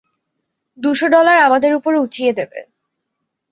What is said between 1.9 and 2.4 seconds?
উঠিয়ে